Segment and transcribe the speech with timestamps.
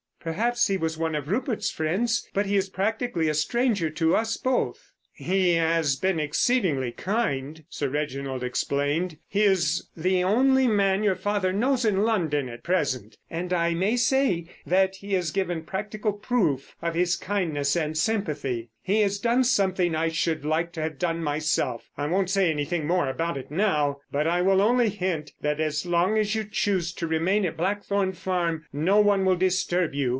[0.23, 4.37] "Perhaps he was one of Rupert's friends, but he is practically a stranger to us
[4.37, 9.17] both." "He has been exceedingly kind," Sir Reginald explained.
[9.27, 13.17] "He is the only man your father knows in London at present.
[13.31, 18.69] And I may say that he has given practical proof of his kindness and sympathy.
[18.81, 23.09] He has done something I should like to have done myself—I won't say anything more
[23.09, 27.05] about it now, but I will only hint that as long as you choose to
[27.07, 30.09] remain at Blackthorn Farm no one will disturb you....